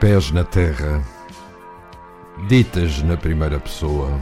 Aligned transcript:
Pés 0.00 0.30
na 0.30 0.44
terra, 0.44 1.02
ditas 2.46 3.02
na 3.02 3.16
primeira 3.16 3.58
pessoa. 3.58 4.16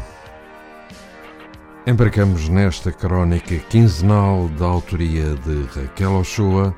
Embarcamos 1.87 2.49
nesta 2.49 2.91
crónica 2.91 3.59
quinzenal 3.69 4.49
da 4.59 4.65
autoria 4.65 5.35
de 5.35 5.65
Raquel 5.65 6.15
Ochoa 6.15 6.75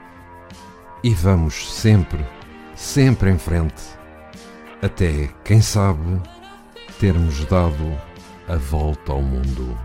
e 1.05 1.15
vamos 1.15 1.73
sempre, 1.73 2.27
sempre 2.75 3.31
em 3.31 3.39
frente, 3.39 3.85
até, 4.83 5.31
quem 5.45 5.63
sabe, 5.63 6.21
termos 6.99 7.45
dado 7.45 7.97
a 8.49 8.57
volta 8.57 9.13
ao 9.13 9.23
mundo. 9.23 9.79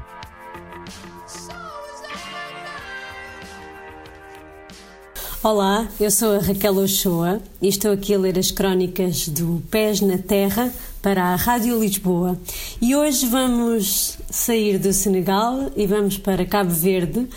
Olá, 5.44 5.90
eu 6.00 6.10
sou 6.10 6.38
a 6.38 6.40
Raquel 6.40 6.78
Ochoa 6.78 7.42
e 7.62 7.68
estou 7.68 7.92
aqui 7.92 8.14
a 8.14 8.18
ler 8.18 8.40
as 8.40 8.50
crónicas 8.50 9.28
do 9.28 9.62
Pés 9.70 10.00
na 10.00 10.18
Terra 10.18 10.72
para 11.02 11.22
a 11.22 11.36
Rádio 11.36 11.78
Lisboa. 11.78 12.40
E 12.82 12.96
hoje 12.96 13.26
vamos 13.26 14.18
sair 14.30 14.80
do 14.80 14.94
Senegal 14.94 15.70
e 15.76 15.86
vamos 15.86 16.18
para 16.18 16.46
Cabo 16.46 16.72
Verde, 16.72 17.28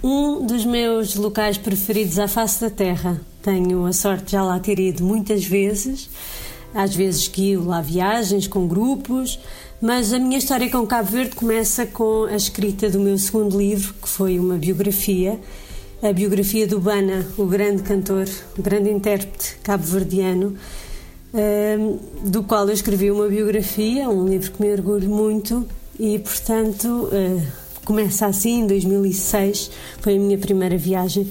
um 0.00 0.46
dos 0.46 0.64
meus 0.64 1.16
locais 1.16 1.58
preferidos 1.58 2.20
à 2.20 2.28
face 2.28 2.60
da 2.60 2.70
Terra. 2.70 3.20
Tenho 3.42 3.84
a 3.84 3.92
sorte 3.92 4.26
de 4.26 4.32
já 4.32 4.44
lá 4.44 4.60
ter 4.60 4.78
ido 4.78 5.02
muitas 5.02 5.44
vezes, 5.44 6.08
às 6.72 6.94
vezes 6.94 7.26
guio 7.26 7.64
lá 7.64 7.80
viagens 7.80 8.46
com 8.46 8.68
grupos, 8.68 9.40
mas 9.82 10.12
a 10.12 10.20
minha 10.20 10.38
história 10.38 10.70
com 10.70 10.86
Cabo 10.86 11.10
Verde 11.10 11.34
começa 11.34 11.84
com 11.84 12.26
a 12.26 12.36
escrita 12.36 12.88
do 12.88 13.00
meu 13.00 13.18
segundo 13.18 13.58
livro, 13.58 13.92
que 14.00 14.08
foi 14.08 14.38
uma 14.38 14.54
biografia 14.54 15.40
a 16.02 16.12
biografia 16.12 16.66
do 16.66 16.78
Bana, 16.78 17.26
o 17.38 17.46
grande 17.46 17.82
cantor, 17.82 18.28
o 18.56 18.62
grande 18.62 18.90
intérprete 18.90 19.56
cabo-verdiano, 19.62 20.56
ehm, 21.32 21.98
do 22.24 22.42
qual 22.42 22.68
eu 22.68 22.74
escrevi 22.74 23.10
uma 23.10 23.26
biografia, 23.28 24.08
um 24.08 24.26
livro 24.28 24.52
que 24.52 24.62
me 24.62 24.70
orgulho 24.72 25.08
muito 25.08 25.66
e, 25.98 26.18
portanto, 26.18 27.08
eh, 27.12 27.42
começa 27.84 28.26
assim, 28.26 28.60
em 28.60 28.66
2006, 28.66 29.70
foi 30.00 30.16
a 30.16 30.18
minha 30.18 30.36
primeira 30.36 30.76
viagem. 30.76 31.30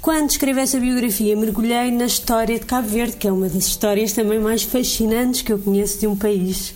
Quando 0.00 0.30
escrevi 0.30 0.60
essa 0.60 0.80
biografia, 0.80 1.36
mergulhei 1.36 1.90
na 1.90 2.06
história 2.06 2.58
de 2.58 2.64
Cabo 2.64 2.88
Verde, 2.88 3.16
que 3.16 3.28
é 3.28 3.32
uma 3.32 3.48
das 3.48 3.66
histórias 3.66 4.12
também 4.12 4.40
mais 4.40 4.62
fascinantes 4.62 5.42
que 5.42 5.52
eu 5.52 5.58
conheço 5.58 6.00
de 6.00 6.06
um 6.06 6.16
país. 6.16 6.74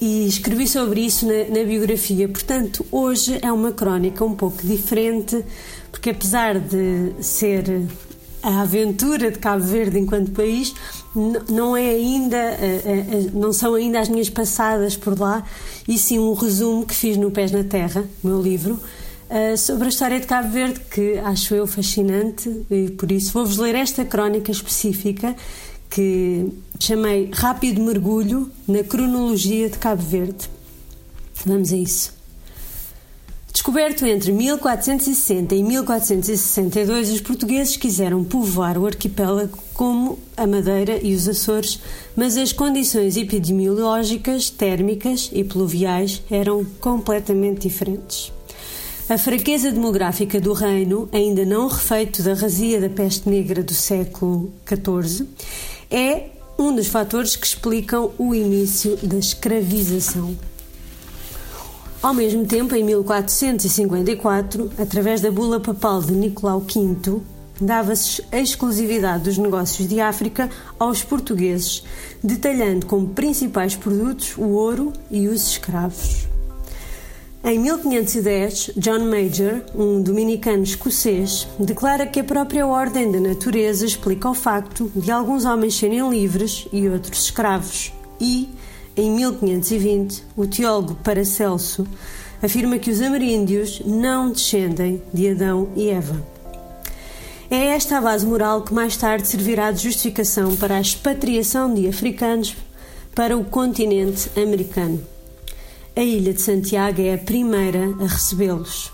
E 0.00 0.26
escrevi 0.26 0.66
sobre 0.66 1.02
isso 1.02 1.26
na, 1.26 1.58
na 1.58 1.64
biografia. 1.64 2.26
Portanto, 2.26 2.86
hoje 2.90 3.38
é 3.42 3.52
uma 3.52 3.72
crónica 3.72 4.24
um 4.24 4.34
pouco 4.34 4.66
diferente, 4.66 5.44
porque 5.90 6.10
apesar 6.10 6.58
de 6.58 7.12
ser 7.20 7.86
a 8.42 8.62
aventura 8.62 9.30
de 9.30 9.38
Cabo 9.38 9.62
Verde 9.62 9.98
enquanto 9.98 10.30
país 10.30 10.74
não 11.48 11.76
é 11.76 11.90
ainda 11.90 12.36
eh, 12.36 12.82
eh, 12.84 13.04
eh, 13.12 13.30
não 13.32 13.52
são 13.52 13.74
ainda 13.74 14.00
as 14.00 14.08
minhas 14.08 14.30
passadas 14.30 14.96
por 14.96 15.18
lá 15.18 15.44
e 15.86 15.98
sim 15.98 16.18
um 16.18 16.32
resumo 16.32 16.86
que 16.86 16.94
fiz 16.94 17.16
no 17.16 17.30
Pés 17.30 17.50
na 17.50 17.64
Terra, 17.64 18.04
meu 18.22 18.40
livro, 18.40 18.78
sobre 19.56 19.86
a 19.86 19.88
história 19.88 20.18
de 20.18 20.26
Cabo 20.26 20.48
Verde 20.48 20.80
que 20.90 21.18
acho 21.18 21.54
eu 21.54 21.66
fascinante 21.66 22.64
e 22.70 22.90
por 22.90 23.12
isso 23.12 23.32
vou-vos 23.32 23.58
ler 23.58 23.76
esta 23.76 24.04
crónica 24.04 24.50
específica 24.50 25.36
que 25.90 26.48
chamei 26.78 27.28
Rápido 27.32 27.82
Mergulho 27.82 28.50
na 28.66 28.84
cronologia 28.84 29.68
de 29.68 29.76
Cabo 29.76 30.02
Verde. 30.02 30.48
Vamos 31.44 31.72
a 31.72 31.76
isso. 31.76 32.20
Descoberto 33.52 34.06
entre 34.06 34.30
1460 34.30 35.54
e 35.54 35.62
1462, 35.62 37.10
os 37.10 37.20
portugueses 37.20 37.76
quiseram 37.76 38.22
povoar 38.22 38.78
o 38.78 38.86
arquipélago 38.86 39.58
como 39.74 40.18
a 40.36 40.46
Madeira 40.46 41.00
e 41.02 41.14
os 41.14 41.28
Açores, 41.28 41.80
mas 42.14 42.36
as 42.36 42.52
condições 42.52 43.16
epidemiológicas, 43.16 44.48
térmicas 44.48 45.28
e 45.32 45.42
pluviais 45.42 46.22
eram 46.30 46.64
completamente 46.80 47.68
diferentes. 47.68 48.32
A 49.10 49.18
fraqueza 49.18 49.72
demográfica 49.72 50.40
do 50.40 50.52
reino, 50.52 51.08
ainda 51.12 51.44
não 51.44 51.66
refeito 51.66 52.22
da 52.22 52.32
razia 52.32 52.80
da 52.80 52.88
peste 52.88 53.28
negra 53.28 53.60
do 53.60 53.74
século 53.74 54.52
XIV, 54.64 55.26
é 55.90 56.30
um 56.58 56.74
dos 56.74 56.86
fatores 56.86 57.36
que 57.36 57.46
explicam 57.46 58.12
o 58.18 58.34
início 58.34 58.96
da 59.02 59.16
escravização. 59.16 60.36
Ao 62.02 62.14
mesmo 62.14 62.46
tempo, 62.46 62.74
em 62.74 62.82
1454, 62.84 64.70
através 64.78 65.20
da 65.20 65.30
bula 65.30 65.60
papal 65.60 66.00
de 66.00 66.12
Nicolau 66.12 66.60
V, 66.60 67.20
dava-se 67.60 68.24
a 68.32 68.38
exclusividade 68.38 69.24
dos 69.24 69.36
negócios 69.36 69.86
de 69.86 70.00
África 70.00 70.48
aos 70.78 71.02
portugueses, 71.02 71.82
detalhando 72.22 72.86
como 72.86 73.08
principais 73.08 73.76
produtos 73.76 74.34
o 74.38 74.48
ouro 74.48 74.94
e 75.10 75.28
os 75.28 75.48
escravos. 75.48 76.29
Em 77.42 77.58
1510, 77.58 78.72
John 78.76 79.06
Major, 79.06 79.62
um 79.74 80.02
dominicano 80.02 80.62
escocês, 80.62 81.48
declara 81.58 82.06
que 82.06 82.20
a 82.20 82.24
própria 82.24 82.66
ordem 82.66 83.10
da 83.10 83.18
natureza 83.18 83.86
explica 83.86 84.28
o 84.28 84.34
facto 84.34 84.92
de 84.94 85.10
alguns 85.10 85.46
homens 85.46 85.74
serem 85.74 86.06
livres 86.10 86.68
e 86.70 86.86
outros 86.86 87.24
escravos, 87.24 87.94
e, 88.20 88.46
em 88.94 89.10
1520, 89.12 90.22
o 90.36 90.46
teólogo 90.46 90.94
Paracelso 90.96 91.86
afirma 92.42 92.78
que 92.78 92.90
os 92.90 93.00
ameríndios 93.00 93.80
não 93.86 94.30
descendem 94.30 95.02
de 95.12 95.30
Adão 95.30 95.70
e 95.74 95.88
Eva. 95.88 96.22
É 97.50 97.68
esta 97.68 97.96
a 97.96 98.00
base 98.02 98.26
moral 98.26 98.62
que 98.62 98.74
mais 98.74 98.98
tarde 98.98 99.26
servirá 99.26 99.70
de 99.70 99.82
justificação 99.82 100.54
para 100.56 100.76
a 100.76 100.80
expatriação 100.80 101.72
de 101.72 101.88
africanos 101.88 102.54
para 103.14 103.34
o 103.34 103.44
continente 103.44 104.30
americano. 104.38 105.00
A 105.96 106.02
ilha 106.02 106.32
de 106.32 106.40
Santiago 106.40 107.00
é 107.02 107.14
a 107.14 107.18
primeira 107.18 107.94
a 108.00 108.06
recebê-los. 108.06 108.92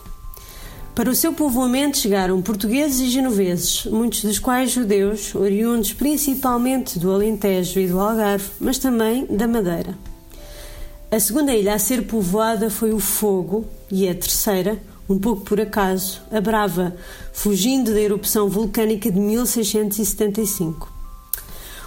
Para 0.94 1.10
o 1.10 1.14
seu 1.14 1.34
povoamento 1.34 1.98
chegaram 1.98 2.40
portugueses 2.40 3.00
e 3.00 3.10
genoveses, 3.10 3.84
muitos 3.84 4.22
dos 4.22 4.38
quais 4.38 4.70
judeus, 4.70 5.34
oriundos 5.34 5.92
principalmente 5.92 6.98
do 6.98 7.12
Alentejo 7.12 7.78
e 7.78 7.86
do 7.86 8.00
Algarve, 8.00 8.48
mas 8.58 8.78
também 8.78 9.26
da 9.26 9.46
Madeira. 9.46 9.94
A 11.10 11.20
segunda 11.20 11.54
ilha 11.54 11.74
a 11.74 11.78
ser 11.78 12.06
povoada 12.06 12.70
foi 12.70 12.94
o 12.94 12.98
Fogo 12.98 13.66
e 13.92 14.08
a 14.08 14.14
terceira, 14.14 14.78
um 15.06 15.18
pouco 15.18 15.42
por 15.42 15.60
acaso, 15.60 16.22
a 16.32 16.40
Brava, 16.40 16.96
fugindo 17.30 17.92
da 17.92 18.00
erupção 18.00 18.48
vulcânica 18.48 19.10
de 19.10 19.20
1675. 19.20 20.95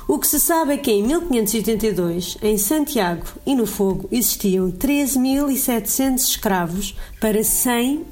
O 0.09 0.17
que 0.17 0.25
se 0.25 0.39
sabe 0.39 0.73
é 0.73 0.77
que 0.77 0.89
em 0.89 1.03
1582, 1.03 2.39
em 2.41 2.57
Santiago 2.57 3.27
e 3.45 3.53
no 3.53 3.67
Fogo, 3.67 4.09
existiam 4.11 4.71
13.700 4.71 6.15
escravos 6.17 6.95
para 7.21 7.43
100 7.43 8.07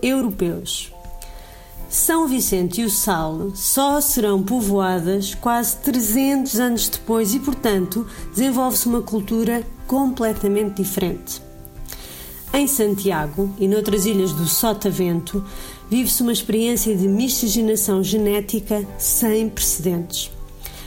europeus. 0.00 0.90
São 1.90 2.26
Vicente 2.26 2.80
e 2.80 2.84
o 2.86 2.90
Sal 2.90 3.52
só 3.54 4.00
serão 4.00 4.42
povoadas 4.42 5.34
quase 5.34 5.76
300 5.76 6.58
anos 6.58 6.88
depois 6.88 7.34
e, 7.34 7.38
portanto, 7.38 8.06
desenvolve-se 8.30 8.86
uma 8.86 9.02
cultura 9.02 9.62
completamente 9.86 10.82
diferente. 10.82 11.42
Em 12.54 12.66
Santiago 12.66 13.54
e 13.58 13.68
noutras 13.68 14.06
ilhas 14.06 14.32
do 14.32 14.46
Sotavento, 14.46 15.44
vive-se 15.90 16.22
uma 16.22 16.32
experiência 16.32 16.96
de 16.96 17.06
miscigenação 17.06 18.02
genética 18.02 18.88
sem 18.96 19.50
precedentes. 19.50 20.30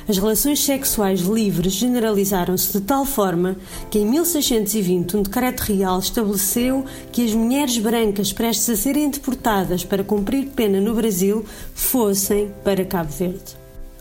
As 0.08 0.20
relações 0.20 0.64
sexuais 0.64 1.22
livres 1.22 1.74
generalizaram-se 1.74 2.74
de 2.74 2.82
tal 2.82 3.06
forma 3.06 3.56
que 3.90 3.98
em 3.98 4.06
1620 4.06 5.18
um 5.18 5.24
decreto 5.24 5.62
real 5.62 5.98
estabeleceu 5.98 6.86
que 7.12 7.26
as 7.26 7.34
mulheres 7.34 7.80
brancas 7.80 8.32
prestes 8.32 8.70
a 8.70 8.76
serem 8.76 9.10
deportadas 9.10 9.84
para 9.84 10.04
cumprir 10.04 10.50
pena 10.56 10.80
no 10.80 10.94
Brasil 10.94 11.44
fossem 11.74 12.52
para 12.64 12.86
Cabo 12.86 13.12
Verde. 13.12 13.58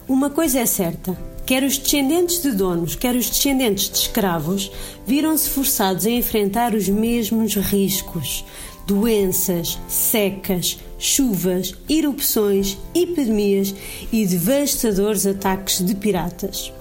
Uma 0.06 0.28
coisa 0.28 0.60
é 0.60 0.66
certa: 0.66 1.16
quer 1.46 1.62
os 1.62 1.78
descendentes 1.78 2.42
de 2.42 2.52
donos, 2.52 2.94
quer 2.94 3.16
os 3.16 3.30
descendentes 3.30 3.88
de 3.88 3.96
escravos, 3.96 4.70
viram-se 5.06 5.48
forçados 5.48 6.04
a 6.04 6.10
enfrentar 6.10 6.74
os 6.74 6.86
mesmos 6.86 7.54
riscos 7.54 8.44
doenças, 8.86 9.78
secas, 9.88 10.78
chuvas, 10.98 11.74
erupções, 11.88 12.78
epidemias 12.94 13.74
e 14.12 14.26
devastadores 14.26 15.26
ataques 15.26 15.84
de 15.84 15.94
piratas. 15.94 16.72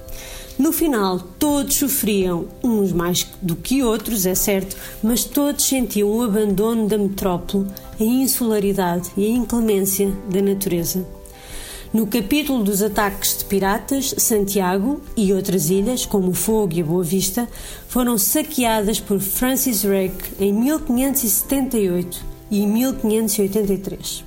No 0.57 0.71
final, 0.71 1.19
todos 1.19 1.75
sofriam, 1.75 2.45
uns 2.63 2.91
mais 2.91 3.27
do 3.41 3.55
que 3.55 3.81
outros, 3.81 4.25
é 4.25 4.35
certo, 4.35 4.75
mas 5.01 5.23
todos 5.23 5.65
sentiam 5.65 6.09
o 6.09 6.21
abandono 6.21 6.87
da 6.87 6.97
metrópole, 6.97 7.67
a 7.99 8.03
insularidade 8.03 9.09
e 9.17 9.25
a 9.25 9.29
inclemência 9.29 10.13
da 10.29 10.41
natureza. 10.41 11.03
No 11.93 12.07
capítulo 12.07 12.63
dos 12.63 12.81
ataques 12.81 13.37
de 13.37 13.45
piratas, 13.45 14.15
Santiago 14.17 14.99
e 15.15 15.31
outras 15.31 15.69
ilhas, 15.69 16.07
como 16.07 16.33
Fogo 16.33 16.73
e 16.73 16.81
a 16.81 16.83
Boa 16.83 17.03
Vista, 17.03 17.47
foram 17.87 18.17
saqueadas 18.17 18.99
por 18.99 19.19
Francis 19.19 19.83
Drake 19.83 20.33
em 20.39 20.51
1578 20.51 22.25
e 22.49 22.65
1583. 22.65 24.25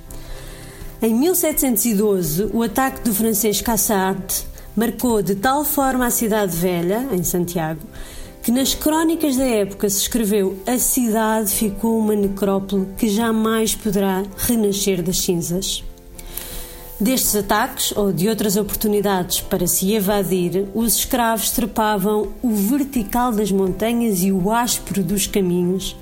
Em 1.01 1.13
1712, 1.13 2.49
o 2.53 2.63
ataque 2.63 3.01
do 3.03 3.13
francês 3.13 3.59
Cassard 3.59 4.45
marcou 4.73 5.21
de 5.21 5.35
tal 5.35 5.65
forma 5.65 6.05
a 6.05 6.09
cidade 6.09 6.55
velha, 6.55 7.05
em 7.11 7.21
Santiago, 7.21 7.81
que 8.43 8.49
nas 8.49 8.73
crónicas 8.73 9.35
da 9.35 9.45
época 9.45 9.89
se 9.89 10.03
escreveu 10.03 10.57
a 10.65 10.79
cidade 10.79 11.51
ficou 11.51 11.99
uma 11.99 12.15
necrópole 12.15 12.87
que 12.97 13.09
jamais 13.09 13.75
poderá 13.75 14.23
renascer 14.37 15.03
das 15.03 15.17
cinzas. 15.17 15.83
Destes 16.99 17.35
ataques 17.35 17.95
ou 17.95 18.11
de 18.11 18.27
outras 18.27 18.57
oportunidades 18.57 19.39
para 19.39 19.67
se 19.67 19.93
evadir, 19.93 20.67
os 20.73 20.95
escravos 20.95 21.51
trepavam 21.51 22.29
o 22.41 22.49
vertical 22.49 23.31
das 23.31 23.51
montanhas 23.51 24.23
e 24.23 24.31
o 24.31 24.51
áspero 24.51 25.03
dos 25.03 25.27
caminhos, 25.27 25.95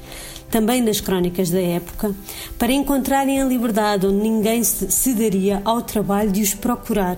também 0.50 0.82
nas 0.82 1.02
crónicas 1.02 1.50
da 1.50 1.60
época, 1.60 2.16
para 2.58 2.72
encontrarem 2.72 3.42
a 3.42 3.46
liberdade 3.46 4.08
onde 4.08 4.24
ninguém 4.24 4.64
se 4.64 5.14
daria 5.14 5.62
ao 5.66 5.82
trabalho 5.82 6.32
de 6.32 6.42
os 6.42 6.54
procurar, 6.54 7.18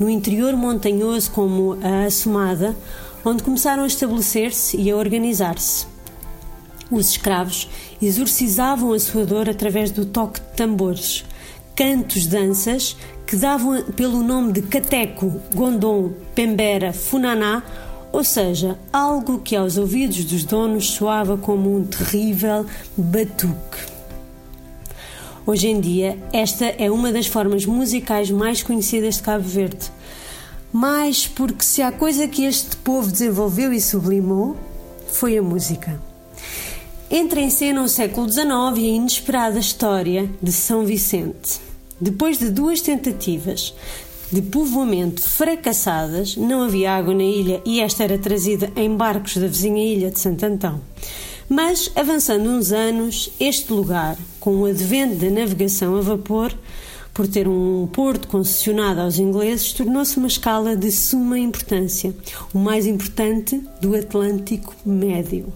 no 0.00 0.08
interior 0.08 0.56
montanhoso 0.56 1.32
como 1.32 1.76
a 1.82 2.06
Assomada, 2.06 2.74
onde 3.22 3.42
começaram 3.42 3.84
a 3.84 3.88
estabelecer-se 3.88 4.78
e 4.78 4.90
a 4.90 4.96
organizar-se. 4.96 5.86
Os 6.90 7.10
escravos 7.10 7.68
exorcizavam 8.00 8.94
a 8.94 8.98
sua 8.98 9.26
dor 9.26 9.50
através 9.50 9.90
do 9.90 10.06
toque 10.06 10.40
de 10.40 10.56
tambores, 10.56 11.26
cantos, 11.74 12.26
danças 12.26 12.96
que 13.26 13.36
davam 13.36 13.82
pelo 13.92 14.22
nome 14.22 14.52
de 14.52 14.62
cateco, 14.62 15.40
gondom, 15.54 16.12
pembera, 16.34 16.92
funaná, 16.92 17.62
ou 18.12 18.22
seja, 18.22 18.78
algo 18.92 19.38
que 19.38 19.56
aos 19.56 19.76
ouvidos 19.76 20.24
dos 20.24 20.44
donos 20.44 20.90
soava 20.90 21.36
como 21.36 21.74
um 21.74 21.84
terrível 21.84 22.66
batuque. 22.96 23.92
Hoje 25.46 25.68
em 25.68 25.80
dia, 25.80 26.18
esta 26.32 26.66
é 26.66 26.90
uma 26.90 27.10
das 27.10 27.26
formas 27.26 27.66
musicais 27.66 28.30
mais 28.30 28.62
conhecidas 28.62 29.16
de 29.16 29.22
Cabo 29.22 29.44
Verde 29.44 29.90
mas 30.72 31.26
porque 31.26 31.62
se 31.62 31.82
há 31.82 31.92
coisa 31.92 32.26
que 32.26 32.44
este 32.44 32.76
povo 32.76 33.12
desenvolveu 33.12 33.72
e 33.72 33.80
sublimou, 33.80 34.56
foi 35.08 35.36
a 35.36 35.42
música. 35.42 36.00
Entra 37.14 37.42
em 37.42 37.50
cena 37.50 37.82
o 37.82 37.88
século 37.90 38.26
XIX 38.26 38.48
e 38.78 38.86
a 38.86 38.94
inesperada 38.94 39.58
história 39.58 40.30
de 40.42 40.50
São 40.50 40.82
Vicente. 40.86 41.60
Depois 42.00 42.38
de 42.38 42.48
duas 42.48 42.80
tentativas 42.80 43.74
de 44.32 44.40
povoamento 44.40 45.22
fracassadas, 45.22 46.36
não 46.38 46.62
havia 46.62 46.90
água 46.90 47.12
na 47.12 47.22
ilha 47.22 47.60
e 47.66 47.82
esta 47.82 48.02
era 48.02 48.16
trazida 48.16 48.72
em 48.74 48.96
barcos 48.96 49.36
da 49.36 49.46
vizinha 49.46 49.84
ilha 49.84 50.10
de 50.10 50.18
Santo 50.18 50.46
Antão. 50.46 50.80
Mas, 51.50 51.92
avançando 51.94 52.48
uns 52.48 52.72
anos, 52.72 53.30
este 53.38 53.70
lugar, 53.70 54.16
com 54.40 54.62
o 54.62 54.64
advento 54.64 55.16
da 55.16 55.28
navegação 55.28 55.94
a 55.94 56.00
vapor, 56.00 56.50
por 57.12 57.28
ter 57.28 57.46
um 57.46 57.86
porto 57.88 58.26
concessionado 58.26 59.02
aos 59.02 59.18
ingleses, 59.18 59.74
tornou-se 59.74 60.16
uma 60.16 60.28
escala 60.28 60.74
de 60.74 60.90
suma 60.90 61.38
importância, 61.38 62.14
o 62.54 62.58
mais 62.58 62.86
importante 62.86 63.62
do 63.82 63.94
Atlântico 63.94 64.74
Médio. 64.86 65.52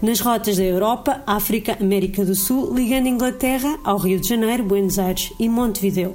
Nas 0.00 0.20
rotas 0.20 0.56
da 0.56 0.64
Europa, 0.64 1.22
África, 1.26 1.76
América 1.80 2.24
do 2.24 2.34
Sul, 2.34 2.74
ligando 2.74 3.06
Inglaterra 3.06 3.78
ao 3.84 3.98
Rio 3.98 4.20
de 4.20 4.28
Janeiro, 4.28 4.64
Buenos 4.64 4.98
Aires 4.98 5.32
e 5.38 5.48
Montevideo. 5.48 6.14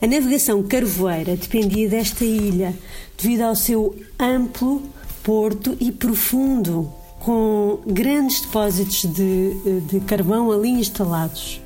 A 0.00 0.06
navegação 0.06 0.62
carvoeira 0.62 1.36
dependia 1.36 1.88
desta 1.88 2.24
ilha, 2.24 2.74
devido 3.16 3.42
ao 3.42 3.56
seu 3.56 3.94
amplo 4.18 4.82
porto 5.22 5.76
e 5.80 5.90
profundo, 5.90 6.92
com 7.20 7.78
grandes 7.86 8.42
depósitos 8.42 9.04
de, 9.04 9.80
de 9.88 10.00
carvão 10.00 10.52
ali 10.52 10.70
instalados 10.70 11.64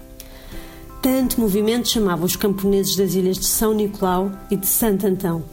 tanto 1.01 1.41
movimento 1.41 1.89
chamava 1.89 2.25
os 2.25 2.35
camponeses 2.35 2.97
das 2.97 3.15
ilhas 3.15 3.39
de 3.39 3.47
São 3.47 3.73
Nicolau 3.73 4.33
e 4.51 4.57
de 4.57 4.67
Santo 4.67 5.07
Antão. 5.07 5.45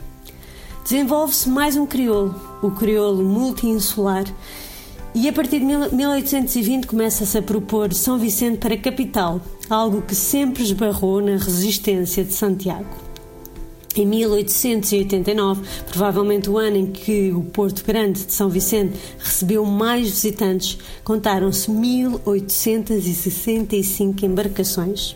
Desenvolve-se 0.84 1.48
mais 1.50 1.78
um 1.78 1.86
crioulo, 1.86 2.36
o 2.62 2.72
crioulo 2.72 3.24
multi-insular, 3.24 4.26
e 5.16 5.28
a 5.30 5.34
partir 5.34 5.60
de 5.60 5.66
1820 5.66 6.88
começa-se 6.88 7.38
a 7.38 7.42
propor 7.42 7.94
São 7.94 8.20
Vicente 8.20 8.58
para 8.58 8.76
capital, 8.76 9.40
algo 9.70 10.02
que 10.02 10.14
sempre 10.14 10.62
esbarrou 10.62 11.22
na 11.22 11.38
resistência 11.38 12.26
de 12.26 12.34
Santiago. 12.34 12.94
Em 13.96 14.06
1889, 14.06 15.62
provavelmente 15.90 16.50
o 16.50 16.58
ano 16.58 16.76
em 16.76 16.88
que 16.88 17.32
o 17.32 17.44
Porto 17.44 17.86
Grande 17.86 18.26
de 18.26 18.34
São 18.34 18.50
Vicente 18.50 19.00
recebeu 19.18 19.64
mais 19.64 20.10
visitantes, 20.10 20.78
contaram-se 21.02 21.72
1865 21.72 24.26
embarcações. 24.26 25.16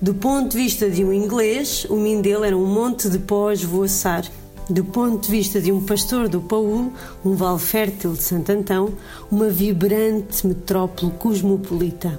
Do 0.00 0.14
ponto 0.14 0.52
de 0.52 0.58
vista 0.58 0.88
de 0.88 1.04
um 1.04 1.12
inglês, 1.12 1.84
o 1.90 1.96
Mindelo 1.96 2.44
era 2.44 2.56
um 2.56 2.66
monte 2.66 3.08
de 3.08 3.18
pó 3.18 3.48
a 3.48 3.52
esvoaçar. 3.52 4.30
Do 4.72 4.84
ponto 4.84 5.26
de 5.26 5.30
vista 5.30 5.60
de 5.60 5.70
um 5.70 5.84
pastor 5.84 6.30
do 6.30 6.40
Paul, 6.40 6.94
um 7.22 7.34
vale 7.34 7.58
fértil 7.58 8.14
de 8.14 8.22
Santo 8.22 8.52
Antão, 8.52 8.94
uma 9.30 9.50
vibrante 9.50 10.46
metrópole 10.46 11.12
cosmopolita. 11.18 12.18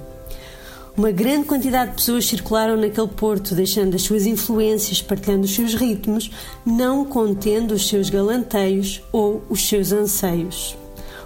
Uma 0.96 1.10
grande 1.10 1.48
quantidade 1.48 1.90
de 1.90 1.96
pessoas 1.96 2.26
circularam 2.26 2.76
naquele 2.76 3.08
porto, 3.08 3.56
deixando 3.56 3.96
as 3.96 4.02
suas 4.02 4.24
influências, 4.24 5.02
partilhando 5.02 5.46
os 5.46 5.52
seus 5.52 5.74
ritmos, 5.74 6.30
não 6.64 7.04
contendo 7.04 7.74
os 7.74 7.88
seus 7.88 8.08
galanteios 8.08 9.02
ou 9.10 9.42
os 9.50 9.66
seus 9.66 9.90
anseios. 9.90 10.76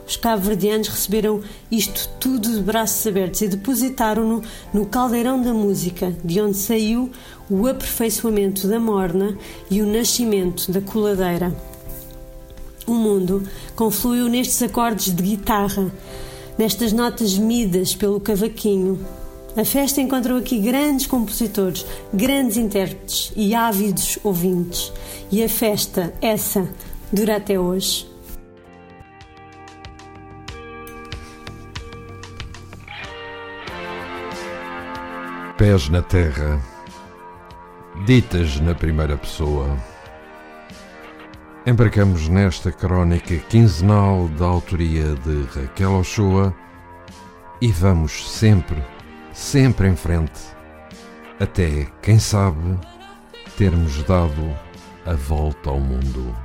Os 0.09 0.17
cabo-verdianos 0.17 0.89
receberam 0.89 1.43
isto 1.71 2.09
tudo 2.19 2.51
de 2.51 2.63
braços 2.63 3.07
abertos 3.07 3.43
e 3.43 3.49
depositaram-no 3.49 4.43
no 4.73 4.87
caldeirão 4.87 5.43
da 5.43 5.53
música, 5.53 6.17
de 6.25 6.41
onde 6.41 6.57
saiu 6.57 7.11
o 7.51 7.67
aperfeiçoamento 7.67 8.67
da 8.67 8.81
morna 8.81 9.37
e 9.71 9.83
o 9.83 9.87
nascimento 9.87 10.73
da 10.73 10.81
coladeira. 10.81 11.55
O 12.87 12.95
mundo 12.95 13.47
confluiu 13.77 14.31
nestes 14.31 14.63
acordes 14.63 15.15
de 15.15 15.23
guitarra, 15.23 15.93
nestas 16.57 16.91
notas 16.91 17.37
midas 17.37 17.95
pelo 17.95 18.19
cavaquinho. 18.19 18.99
A 19.55 19.65
festa 19.65 20.01
encontrou 20.01 20.39
aqui 20.39 20.59
grandes 20.59 21.07
compositores, 21.07 21.85
grandes 22.15 22.57
intérpretes 22.57 23.31
e 23.37 23.55
ávidos 23.55 24.19
ouvintes. 24.25 24.91
E 25.31 25.43
a 25.43 25.49
festa, 25.51 26.15
essa, 26.23 26.67
dura 27.13 27.37
até 27.37 27.61
hoje. 27.61 28.09
Pés 35.59 35.89
na 35.89 36.01
terra, 36.03 36.63
ditas 38.07 38.61
na 38.61 38.77
primeira 38.77 39.17
pessoa. 39.17 39.77
Embarcamos 41.67 42.29
nesta 42.29 42.71
crónica 42.71 43.37
quinzenal 43.49 44.29
da 44.39 44.47
autoria 44.47 45.17
de 45.17 45.43
Raquel 45.53 45.95
Ochoa 45.95 46.55
e 47.61 47.73
vamos 47.73 48.31
sempre, 48.31 48.81
sempre 49.33 49.89
em 49.89 49.97
frente, 49.97 50.41
até, 51.41 51.89
quem 52.03 52.21
sabe, 52.21 52.79
termos 53.57 54.01
dado 54.05 54.57
a 55.05 55.15
volta 55.15 55.71
ao 55.71 55.81
mundo. 55.81 56.37